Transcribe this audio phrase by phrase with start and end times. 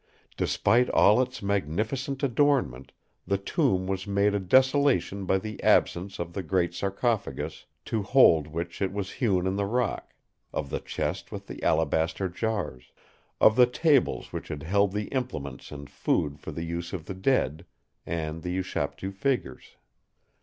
[0.35, 2.91] Despite all its magnificent adornment,
[3.27, 8.47] the tomb was made a desolation by the absence of the great sarcophagus, to hold
[8.47, 10.15] which it was hewn in the rock;
[10.51, 12.85] of the chest with the alabaster jars;
[13.39, 17.13] of the tables which had held the implements and food for the use of the
[17.13, 17.63] dead,
[18.03, 19.75] and the ushaptiu figures.